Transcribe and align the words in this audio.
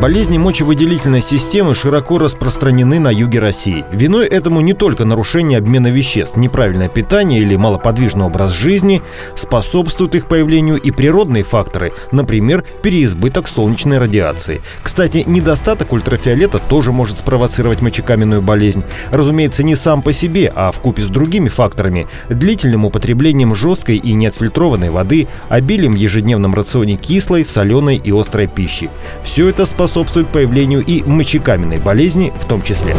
Болезни 0.00 0.38
мочевыделительной 0.38 1.20
системы 1.20 1.74
широко 1.74 2.18
распространены 2.18 3.00
на 3.00 3.10
юге 3.10 3.40
России. 3.40 3.84
Виной 3.90 4.28
этому 4.28 4.60
не 4.60 4.72
только 4.72 5.04
нарушение 5.04 5.58
обмена 5.58 5.88
веществ, 5.88 6.36
неправильное 6.36 6.88
питание 6.88 7.40
или 7.40 7.56
малоподвижный 7.56 8.26
образ 8.26 8.52
жизни, 8.52 9.02
способствуют 9.34 10.14
их 10.14 10.28
появлению 10.28 10.76
и 10.76 10.92
природные 10.92 11.42
факторы, 11.42 11.92
например, 12.12 12.64
переизбыток 12.80 13.48
солнечной 13.48 13.98
радиации. 13.98 14.62
Кстати, 14.84 15.24
недостаток 15.26 15.92
ультрафиолета 15.92 16.58
тоже 16.58 16.92
может 16.92 17.18
спровоцировать 17.18 17.82
мочекаменную 17.82 18.40
болезнь. 18.40 18.84
Разумеется, 19.10 19.64
не 19.64 19.74
сам 19.74 20.02
по 20.02 20.12
себе, 20.12 20.52
а 20.54 20.70
в 20.70 20.78
купе 20.78 21.02
с 21.02 21.08
другими 21.08 21.48
факторами– 21.48 22.06
длительным 22.28 22.84
употреблением 22.84 23.52
жесткой 23.56 23.96
и 23.96 24.12
неотфильтрованной 24.12 24.90
воды, 24.90 25.26
обилием 25.48 25.94
в 25.94 25.96
ежедневном 25.96 26.54
рационе 26.54 26.94
кислой, 26.94 27.44
соленой 27.44 27.96
и 27.96 28.12
острой 28.12 28.46
пищи. 28.46 28.90
Все 29.24 29.48
это 29.48 29.66
способствует 29.66 29.87
способствует 29.88 30.28
появлению 30.28 30.84
и 30.84 31.02
мочекаменной 31.02 31.78
болезни 31.78 32.30
в 32.38 32.44
том 32.44 32.62
числе. 32.62 32.94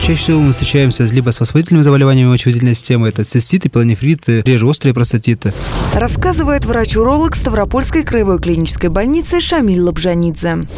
Чаще 0.00 0.14
всего 0.14 0.40
мы 0.40 0.52
встречаемся 0.52 1.02
либо 1.02 1.32
с 1.32 1.40
воспалительными 1.40 1.82
заболеваниями 1.82 2.28
мочевыделительной 2.28 2.76
системы, 2.76 3.08
это 3.08 3.24
циститы, 3.24 3.68
пилонефриты, 3.68 4.42
реже 4.42 4.64
острые 4.64 4.94
простатиты. 4.94 5.52
Рассказывает 5.92 6.64
врач-уролог 6.64 7.34
Ставропольской 7.34 8.04
краевой 8.04 8.38
клинической 8.38 8.90
больницы 8.90 9.40
Шамиль 9.40 9.80
Лабжанидзе. 9.80 10.68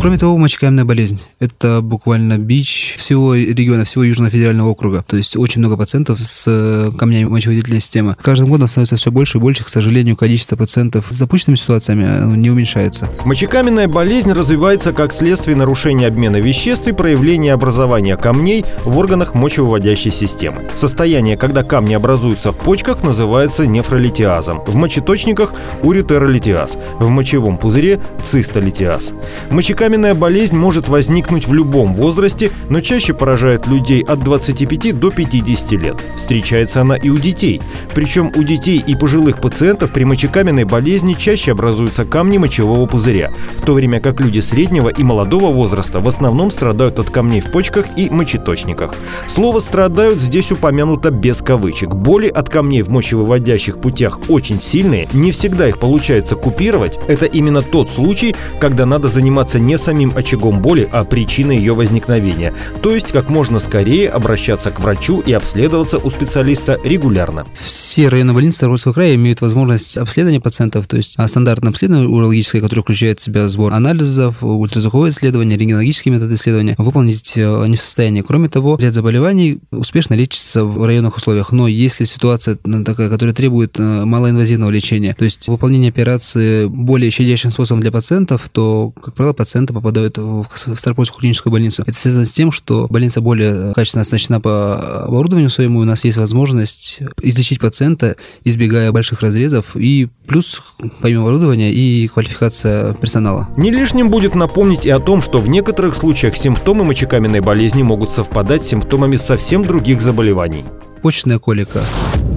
Кроме 0.00 0.16
того, 0.16 0.38
мочекаменная 0.38 0.84
болезнь– 0.84 1.20
это 1.40 1.80
буквально 1.82 2.38
бич 2.38 2.94
всего 2.98 3.34
региона, 3.34 3.84
всего 3.84 4.04
Южного 4.04 4.30
федерального 4.30 4.68
округа. 4.68 5.04
То 5.04 5.16
есть 5.16 5.36
очень 5.36 5.58
много 5.58 5.76
пациентов 5.76 6.20
с 6.20 6.44
э, 6.46 6.92
камнями 6.96 7.24
мочевыделительной 7.24 7.80
системы. 7.80 8.16
Каждым 8.22 8.48
годом 8.48 8.68
становится 8.68 8.94
все 8.94 9.10
больше 9.10 9.38
и 9.38 9.40
больше, 9.40 9.64
к 9.64 9.68
сожалению, 9.68 10.14
количество 10.14 10.54
пациентов 10.54 11.06
с 11.10 11.16
запущенными 11.16 11.56
ситуациями 11.56 12.36
не 12.36 12.48
уменьшается. 12.48 13.08
Мочекаменная 13.24 13.88
болезнь 13.88 14.30
развивается 14.30 14.92
как 14.92 15.12
следствие 15.12 15.56
нарушения 15.56 16.06
обмена 16.06 16.36
веществ 16.36 16.86
и 16.86 16.92
проявления 16.92 17.52
образования 17.52 18.16
камней 18.16 18.64
в 18.84 18.96
органах 18.98 19.34
мочевыводящей 19.34 20.12
системы. 20.12 20.62
Состояние, 20.76 21.36
когда 21.36 21.64
камни 21.64 21.94
образуются 21.94 22.52
в 22.52 22.56
почках, 22.58 23.02
называется 23.02 23.66
нефролитиазом. 23.66 24.62
В 24.64 24.76
мочеточниках– 24.76 25.54
уретеролитиаз. 25.82 26.78
В 27.00 27.08
мочевом 27.08 27.58
пузыре– 27.58 28.00
цистолитиаз. 28.22 29.10
Мочекаменная 29.50 29.87
Мочекаменная 29.88 30.14
болезнь 30.14 30.54
может 30.54 30.88
возникнуть 30.88 31.48
в 31.48 31.54
любом 31.54 31.94
возрасте, 31.94 32.50
но 32.68 32.82
чаще 32.82 33.14
поражает 33.14 33.66
людей 33.66 34.02
от 34.02 34.20
25 34.20 35.00
до 35.00 35.10
50 35.10 35.72
лет. 35.80 35.96
Встречается 36.14 36.82
она 36.82 36.94
и 36.94 37.08
у 37.08 37.16
детей. 37.16 37.62
Причем 37.94 38.30
у 38.36 38.42
детей 38.42 38.84
и 38.86 38.94
пожилых 38.94 39.40
пациентов 39.40 39.90
при 39.94 40.04
мочекаменной 40.04 40.64
болезни 40.64 41.14
чаще 41.14 41.52
образуются 41.52 42.04
камни 42.04 42.36
мочевого 42.36 42.84
пузыря, 42.84 43.32
в 43.56 43.62
то 43.64 43.72
время 43.72 43.98
как 43.98 44.20
люди 44.20 44.40
среднего 44.40 44.90
и 44.90 45.02
молодого 45.02 45.50
возраста 45.50 46.00
в 46.00 46.06
основном 46.06 46.50
страдают 46.50 46.98
от 46.98 47.08
камней 47.08 47.40
в 47.40 47.50
почках 47.50 47.86
и 47.96 48.10
мочеточниках. 48.10 48.94
Слово 49.26 49.58
«страдают» 49.58 50.20
здесь 50.20 50.52
упомянуто 50.52 51.10
без 51.10 51.38
кавычек. 51.38 51.94
Боли 51.94 52.28
от 52.28 52.50
камней 52.50 52.82
в 52.82 52.90
мочевыводящих 52.90 53.80
путях 53.80 54.20
очень 54.28 54.60
сильные, 54.60 55.08
не 55.14 55.32
всегда 55.32 55.66
их 55.66 55.78
получается 55.78 56.36
купировать. 56.36 56.98
Это 57.08 57.24
именно 57.24 57.62
тот 57.62 57.88
случай, 57.88 58.36
когда 58.60 58.84
надо 58.84 59.08
заниматься 59.08 59.58
не 59.58 59.77
самим 59.78 60.12
очагом 60.14 60.60
боли, 60.60 60.88
а 60.90 61.04
причиной 61.04 61.56
ее 61.56 61.74
возникновения. 61.74 62.52
То 62.82 62.94
есть 62.94 63.12
как 63.12 63.28
можно 63.28 63.58
скорее 63.58 64.08
обращаться 64.08 64.70
к 64.70 64.80
врачу 64.80 65.20
и 65.20 65.32
обследоваться 65.32 65.98
у 65.98 66.10
специалиста 66.10 66.78
регулярно. 66.84 67.46
Все 67.58 68.08
районы 68.08 68.32
больницы 68.32 68.58
Ставропольского 68.58 68.92
края 68.92 69.14
имеют 69.14 69.40
возможность 69.40 69.96
обследования 69.96 70.40
пациентов, 70.40 70.86
то 70.86 70.96
есть 70.96 71.16
стандартное 71.26 71.70
обследование 71.70 72.08
урологическое, 72.08 72.60
которое 72.60 72.82
включает 72.82 73.20
в 73.20 73.22
себя 73.22 73.48
сбор 73.48 73.72
анализов, 73.72 74.36
ультразвуковое 74.42 75.10
исследование, 75.10 75.56
рентгенологические 75.58 76.14
методы 76.14 76.34
исследования, 76.34 76.74
выполнить 76.78 77.34
э, 77.36 77.66
не 77.66 77.76
в 77.76 77.82
состоянии. 77.82 78.22
Кроме 78.22 78.48
того, 78.48 78.76
ряд 78.80 78.94
заболеваний 78.94 79.58
успешно 79.70 80.14
лечится 80.14 80.64
в 80.64 80.84
районных 80.84 81.16
условиях. 81.16 81.52
Но 81.52 81.68
если 81.68 82.04
ситуация 82.04 82.56
такая, 82.84 83.08
которая 83.08 83.34
требует 83.34 83.78
э, 83.78 84.04
малоинвазивного 84.04 84.70
лечения, 84.70 85.14
то 85.16 85.24
есть 85.24 85.48
выполнение 85.48 85.90
операции 85.90 86.66
более 86.66 87.10
щадящим 87.10 87.50
способом 87.50 87.80
для 87.80 87.92
пациентов, 87.92 88.48
то, 88.50 88.92
как 89.02 89.14
правило, 89.14 89.32
пациент 89.32 89.67
пациенты 89.68 89.72
попадают 89.72 90.18
в 90.18 90.46
Старопольскую 90.76 91.20
клиническую 91.20 91.52
больницу. 91.52 91.82
Это 91.86 91.98
связано 91.98 92.24
с 92.24 92.32
тем, 92.32 92.52
что 92.52 92.86
больница 92.88 93.20
более 93.20 93.72
качественно 93.74 94.02
оснащена 94.02 94.40
по 94.40 95.04
оборудованию 95.04 95.50
своему, 95.50 95.80
у 95.80 95.84
нас 95.84 96.04
есть 96.04 96.16
возможность 96.16 97.00
излечить 97.22 97.60
пациента, 97.60 98.16
избегая 98.44 98.92
больших 98.92 99.20
разрезов, 99.20 99.76
и 99.76 100.08
плюс, 100.26 100.62
помимо 101.00 101.22
оборудования, 101.22 101.72
и 101.72 102.08
квалификация 102.08 102.94
персонала. 102.94 103.48
Не 103.56 103.70
лишним 103.70 104.10
будет 104.10 104.34
напомнить 104.34 104.86
и 104.86 104.90
о 104.90 105.00
том, 105.00 105.22
что 105.22 105.38
в 105.38 105.48
некоторых 105.48 105.94
случаях 105.94 106.36
симптомы 106.36 106.84
мочекаменной 106.84 107.40
болезни 107.40 107.82
могут 107.82 108.12
совпадать 108.12 108.64
с 108.64 108.68
симптомами 108.68 109.16
совсем 109.16 109.64
других 109.64 110.00
заболеваний 110.00 110.64
почечная 111.00 111.38
колика. 111.38 111.84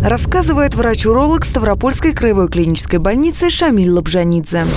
Рассказывает 0.04 0.76
врач-уролог 0.76 1.46
Ставропольской 1.46 2.14
краевой 2.14 2.48
клинической 2.48 3.00
больницы 3.00 3.50
Шамиль 3.50 3.90
Лабжанидзе 3.90 4.68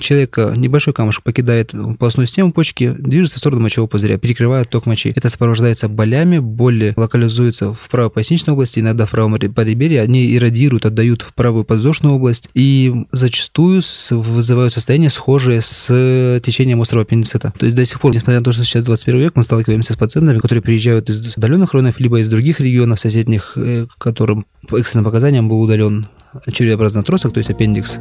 человека 0.00 0.52
небольшой 0.56 0.94
камушек 0.94 1.22
покидает 1.24 1.72
полостную 1.98 2.26
систему 2.26 2.52
почки, 2.52 2.94
движется 2.98 3.36
в 3.36 3.40
сторону 3.40 3.62
мочевого 3.62 3.88
пузыря, 3.88 4.18
перекрывает 4.18 4.68
ток 4.70 4.86
мочи. 4.86 5.12
Это 5.14 5.28
сопровождается 5.28 5.88
болями, 5.88 6.38
боли 6.38 6.94
локализуются 6.96 7.74
в 7.74 7.88
правой 7.88 8.10
поясничной 8.10 8.52
области, 8.52 8.80
иногда 8.80 9.06
в 9.06 9.10
правом 9.10 9.38
подреберье, 9.38 10.02
они 10.02 10.34
иррадируют, 10.34 10.86
отдают 10.86 11.22
в 11.22 11.34
правую 11.34 11.64
подвздошную 11.64 12.16
область 12.16 12.48
и 12.54 13.06
зачастую 13.12 13.82
вызывают 14.10 14.72
состояние 14.72 15.10
схожее 15.10 15.60
с 15.60 16.40
течением 16.44 16.80
острого 16.80 17.02
аппендицита. 17.02 17.52
То 17.58 17.66
есть 17.66 17.76
до 17.76 17.84
сих 17.84 18.00
пор, 18.00 18.12
несмотря 18.12 18.38
на 18.38 18.44
то, 18.44 18.52
что 18.52 18.64
сейчас 18.64 18.84
21 18.84 19.20
век, 19.20 19.32
мы 19.36 19.44
сталкиваемся 19.44 19.92
с 19.92 19.96
пациентами, 19.96 20.38
которые 20.38 20.62
приезжают 20.62 21.10
из 21.10 21.36
удаленных 21.36 21.72
районов, 21.72 22.00
либо 22.00 22.20
из 22.20 22.28
других 22.28 22.60
регионов 22.60 23.00
соседних, 23.00 23.52
э, 23.56 23.86
которым 23.98 24.46
по 24.68 24.78
экстренным 24.78 25.04
показаниям 25.04 25.48
был 25.48 25.60
удален 25.60 26.08
червеобразный 26.50 27.02
отросток, 27.02 27.34
то 27.34 27.38
есть 27.38 27.50
аппендикс. 27.50 27.98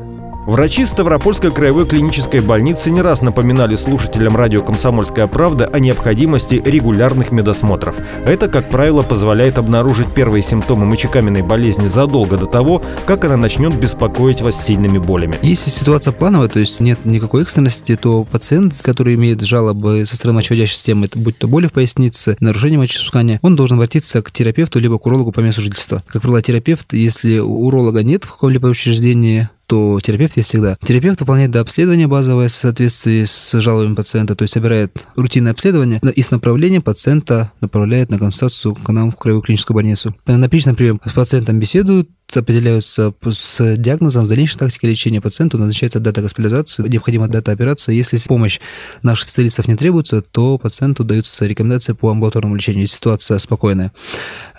Врачи 0.48 0.86
Ставропольской 0.86 1.52
краевой 1.52 1.86
клинической 1.86 2.40
больницы 2.40 2.90
не 2.90 3.02
раз 3.02 3.22
напоминали 3.22 3.76
слушателям 3.76 4.36
радио 4.36 4.64
«Комсомольская 4.64 5.28
правда» 5.28 5.70
о 5.72 5.78
необходимости 5.78 6.60
регулярных 6.66 7.32
медосмотров. 7.32 7.96
Это, 8.26 8.48
как 8.48 8.72
правило, 8.72 9.04
позволяет 9.04 9.60
обнаружить 9.60 10.12
первые 10.16 10.42
симптомы 10.42 10.88
мочекаменной 10.88 11.44
болезни 11.44 11.88
задолго 11.88 12.38
до 12.38 12.48
того, 12.48 12.82
как 13.06 13.24
она 13.24 13.38
начнет 13.38 13.80
беспокоить 13.80 14.42
вас 14.42 14.66
сильными 14.66 14.98
болями. 14.98 15.38
Если 15.44 15.70
ситуация 15.70 16.12
плановая, 16.12 16.50
то 16.50 16.60
есть 16.60 16.80
нет 16.80 17.06
никакой 17.06 17.44
экстренности, 17.44 17.96
то 17.96 18.24
пациент, 18.24 18.82
который 18.82 19.14
имеет 19.14 19.42
жалобы 19.42 20.08
со 20.08 20.16
стороны 20.16 20.38
мочеводящей 20.38 20.76
системы, 20.76 21.08
будь 21.14 21.38
то 21.38 21.48
боли 21.48 21.68
в 21.68 21.72
пояснице, 21.72 22.36
нарушение 22.40 22.80
мочеиспускания, 22.80 23.40
он 23.44 23.56
должен 23.56 23.78
обратиться 23.78 24.24
к 24.24 24.32
терапевту 24.32 24.80
либо 24.80 24.98
к 24.98 25.06
урологу 25.06 25.32
по 25.32 25.42
месту 25.42 25.62
жительства. 25.62 26.04
Как 26.08 26.24
правило, 26.24 26.42
терапевт, 26.42 26.94
если 26.94 27.38
уролога 27.38 28.02
нет 28.02 28.24
в 28.24 28.32
каком-либо 28.32 28.66
учреждении, 28.68 29.48
то 29.72 30.02
терапевт 30.02 30.36
есть 30.36 30.50
всегда. 30.50 30.78
Терапевт 30.84 31.22
выполняет 31.22 31.52
до 31.52 31.62
обследования 31.62 32.06
базовое 32.06 32.50
в 32.50 32.52
соответствии 32.52 33.24
с 33.24 33.58
жалобами 33.58 33.96
пациента, 33.96 34.36
то 34.36 34.42
есть 34.42 34.54
собирает 34.54 34.92
рутинное 35.16 35.54
обследование 35.54 36.02
и 36.14 36.22
с 36.22 36.30
направлением 36.30 36.82
пациента 36.82 37.54
направляет 37.62 38.10
на 38.10 38.20
консультацию 38.20 38.76
к 38.76 38.90
нам 38.90 39.12
в 39.12 39.16
краевую 39.16 39.44
клиническую 39.44 39.76
больницу. 39.76 40.14
На 40.28 40.50
первичном 40.50 40.76
приеме 40.76 41.00
с 41.06 41.14
пациентом 41.14 41.58
беседуют, 41.58 42.10
определяются 42.34 43.14
с 43.30 43.78
диагнозом, 43.78 44.26
с 44.26 44.30
дальнейшей 44.30 44.58
тактикой 44.58 44.90
лечения 44.90 45.22
пациенту, 45.22 45.58
назначается 45.58 46.00
дата 46.00 46.22
госпитализации, 46.22 46.88
необходима 46.88 47.28
дата 47.28 47.52
операции. 47.52 47.94
Если 47.94 48.18
помощь 48.28 48.60
наших 49.04 49.30
специалистов 49.30 49.68
не 49.68 49.76
требуется, 49.76 50.22
то 50.22 50.58
пациенту 50.58 51.04
даются 51.04 51.46
рекомендации 51.46 51.94
по 51.94 52.10
амбулаторному 52.10 52.56
лечению, 52.56 52.82
если 52.82 52.96
ситуация 52.96 53.38
спокойная. 53.38 53.92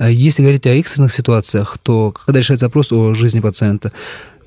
Если 0.00 0.42
говорить 0.42 0.66
о 0.66 0.74
экстренных 0.74 1.14
ситуациях, 1.14 1.78
то 1.82 2.12
когда 2.12 2.40
решается 2.40 2.66
вопрос 2.66 2.92
о 2.92 3.14
жизни 3.14 3.40
пациента, 3.40 3.92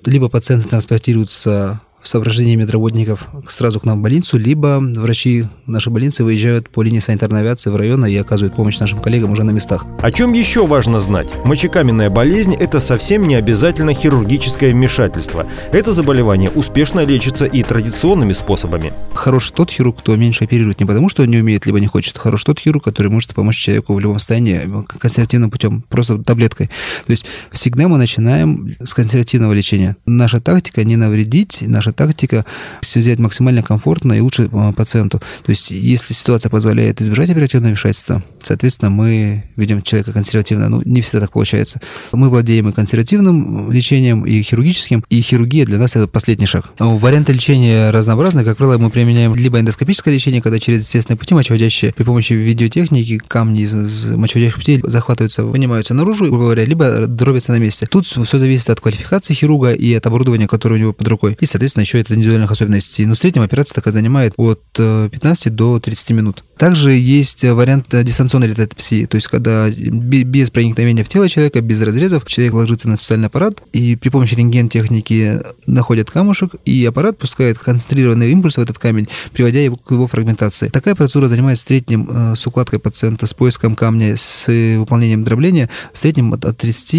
либо 0.06 0.30
пациенты 0.30 0.69
транспортируются 0.69 1.80
соображениями 2.07 2.62
медработников 2.62 3.28
сразу 3.48 3.80
к 3.80 3.86
нам 3.86 4.00
в 4.00 4.02
больницу, 4.02 4.38
либо 4.38 4.80
врачи 4.80 5.46
нашей 5.68 5.92
больницы 5.92 6.24
выезжают 6.24 6.69
по 6.69 6.81
линии 6.81 7.00
санитарной 7.00 7.42
авиации 7.42 7.69
в 7.69 7.75
район 7.75 8.06
и 8.06 8.16
оказывают 8.16 8.56
помощь 8.56 8.80
нашим 8.80 9.00
коллегам 9.00 9.31
уже 9.31 9.44
на 9.44 9.52
местах. 9.52 9.86
О 10.02 10.12
чем 10.12 10.34
еще 10.34 10.66
важно 10.66 11.00
знать? 11.00 11.28
Мочекаменная 11.46 12.10
болезнь– 12.10 12.54
это 12.60 12.80
совсем 12.80 13.28
не 13.28 13.36
обязательно 13.36 13.94
хирургическое 13.94 14.72
вмешательство. 14.72 15.46
Это 15.72 15.92
заболевание 15.92 16.50
успешно 16.50 17.04
лечится 17.04 17.46
и 17.46 17.63
традиционными 17.63 18.34
способами. 18.34 18.94
Хорош 19.13 19.51
тот 19.51 19.72
хирург, 19.72 20.00
кто 20.00 20.16
меньше 20.16 20.44
оперирует 20.44 20.80
не 20.80 20.86
потому, 20.86 21.10
что 21.10 21.24
он 21.24 21.30
не 21.30 21.38
умеет, 21.38 21.66
либо 21.66 21.80
не 21.80 21.88
хочет. 21.88 22.18
Хорош 22.18 22.44
тот 22.44 22.60
хирург, 22.60 22.84
который 22.84 23.12
может 23.12 23.34
помочь 23.34 23.58
человеку 23.58 23.94
в 23.94 24.00
любом 24.00 24.19
состоянии 24.19 24.69
консервативным 25.00 25.50
путем, 25.51 25.84
просто 25.90 26.18
таблеткой. 26.18 26.68
То 27.06 27.12
есть 27.12 27.25
всегда 27.51 27.88
мы 27.88 27.98
начинаем 27.98 28.74
с 28.84 28.94
консервативного 28.94 29.54
лечения. 29.54 29.98
Наша 30.06 30.42
тактика 30.42 30.84
не 30.84 30.96
навредить, 30.96 31.63
наша 31.66 31.94
тактика, 31.96 32.46
взять 32.82 33.20
максимально 33.20 33.62
комфортно 33.62 34.14
и 34.14 34.20
лучше 34.20 34.50
пациенту. 34.76 35.20
То 35.20 35.50
есть, 35.50 35.72
если 35.72 36.14
ситуация 36.14 36.50
позволяет 36.50 37.02
избежать 37.02 37.30
оперативного 37.30 37.70
вмешательства, 37.70 38.24
соответственно, 38.42 38.90
мы 38.90 39.44
ведем 39.56 39.82
человека 39.82 40.14
консервативно. 40.14 40.70
Ну, 40.70 40.82
не 40.86 41.02
всегда 41.02 41.22
так 41.22 41.32
получается. 41.32 41.82
Мы 42.12 42.30
владеем 42.30 42.70
и 42.70 42.72
консервативным 42.72 43.72
лечением, 43.72 44.26
и 44.26 44.42
хирургическим, 44.42 45.04
и 45.10 45.22
хирургия 45.22 45.66
для 45.66 45.78
нас 45.78 45.96
это 45.96 46.08
последний 46.08 46.46
шаг. 46.46 46.72
Варианты 46.80 47.34
лечения 47.34 47.90
разнообразны. 47.90 48.44
Как 48.44 48.58
правило, 48.58 48.78
мы 48.78 48.90
применяем 48.90 49.36
либо 49.36 49.60
эндоскопическое 49.60 50.14
лечение, 50.14 50.42
когда 50.42 50.60
через 50.60 50.82
естественные 50.82 51.18
пути 51.18 51.34
мочеводящие 51.34 51.94
при 51.94 52.04
помощи 52.04 52.34
видеотехники 52.34 53.18
камни 53.18 53.62
из 53.62 53.74
мочеводящих 54.06 54.56
путей 54.56 54.80
захватываются, 54.84 55.44
вынимаются 55.44 55.94
наружу, 55.94 56.26
грубо 56.26 56.46
говоря, 56.46 56.66
либо 56.66 57.08
дробятся 57.08 57.52
на 57.52 57.58
месте. 57.58 57.88
Тут 57.88 58.06
все 58.06 58.24
зависит 58.38 58.70
от 58.70 58.80
квалификации 58.80 59.34
хирурга 59.34 59.74
и 59.74 59.94
от 59.94 60.06
оборудования, 60.06 60.48
которое 60.48 60.76
у 60.76 60.80
него 60.80 60.94
под 60.94 61.08
рукой. 61.08 61.38
И, 61.40 61.46
соответственно, 61.46 61.85
еще 61.86 62.00
это 62.00 62.16
индивидуальных 62.16 62.52
особенностей. 62.52 63.06
Но 63.06 63.16
в 63.16 63.18
среднем 63.18 63.44
операция 63.44 63.76
такая 63.76 63.94
занимает 63.94 64.34
от 64.38 64.62
15 64.74 65.48
э, 65.48 65.50
до 65.50 65.80
30 65.80 66.12
минут. 66.12 66.44
Также 66.58 66.92
есть 66.92 67.44
вариант 67.44 67.88
дистанционной 67.92 68.48
литотипсии, 68.48 69.06
то 69.06 69.16
есть 69.16 69.28
когда 69.28 69.70
без 69.70 70.52
проникновения 70.52 71.04
в 71.04 71.10
тело 71.10 71.28
человека, 71.28 71.62
без 71.62 71.82
разрезов, 71.82 72.26
человек 72.26 72.54
ложится 72.54 72.88
на 72.88 72.98
специальный 72.98 73.28
аппарат, 73.28 73.62
и 73.74 73.96
при 73.96 74.10
помощи 74.10 74.36
рентген-техники 74.36 75.42
находят 75.68 76.10
камушек, 76.10 76.56
и 76.64 76.86
аппарат 76.86 77.18
пускает 77.18 77.58
концентрированный 77.58 78.32
импульс 78.32 78.58
в 78.58 78.62
этот 78.62 78.80
камень, 78.80 79.08
приводя 79.34 79.60
его 79.60 79.76
к 79.76 79.92
его 79.92 80.08
фрагментации. 80.08 80.70
Такая 80.70 80.96
процедура 80.96 81.28
занимает 81.28 81.58
в 81.58 81.62
среднем 81.62 82.10
э, 82.10 82.36
с 82.36 82.48
укладкой 82.48 82.80
пациента, 82.80 83.28
с 83.28 83.34
поиском 83.34 83.76
камня, 83.76 84.16
с 84.16 84.48
выполнением 84.48 85.24
дробления 85.24 85.70
в 85.94 85.98
среднем 85.98 86.34
от 86.34 86.58
30 86.58 86.94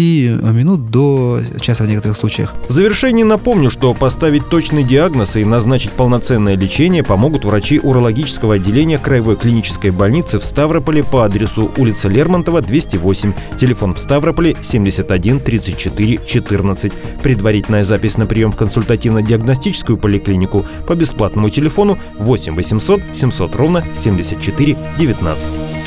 минут 0.53 0.91
до 0.91 1.41
часа 1.61 1.83
в 1.83 1.87
некоторых 1.87 2.17
случаях. 2.17 2.53
В 2.69 2.71
завершении 2.71 3.23
напомню, 3.23 3.69
что 3.69 3.93
поставить 3.93 4.47
точный 4.77 4.83
диагноз 4.83 5.35
и 5.35 5.43
назначить 5.43 5.91
полноценное 5.91 6.55
лечение 6.55 7.03
помогут 7.03 7.45
врачи 7.45 7.79
урологического 7.79 8.55
отделения 8.55 8.99
Краевой 8.99 9.35
клинической 9.35 9.89
больницы 9.89 10.37
в 10.37 10.43
Ставрополе 10.43 11.03
по 11.03 11.25
адресу 11.25 11.71
улица 11.77 12.07
Лермонтова, 12.09 12.61
208. 12.61 13.33
Телефон 13.57 13.95
в 13.95 13.99
Ставрополе 13.99 14.55
71 14.61 15.39
34 15.39 16.19
14. 16.27 16.93
Предварительная 17.23 17.83
запись 17.83 18.17
на 18.17 18.27
прием 18.27 18.51
в 18.51 18.57
консультативно-диагностическую 18.57 19.97
поликлинику 19.97 20.63
по 20.85 20.93
бесплатному 20.93 21.49
телефону 21.49 21.97
8 22.19 22.53
800 22.53 23.01
700 23.15 23.55
ровно 23.55 23.83
74 23.95 24.77
19. 24.99 25.86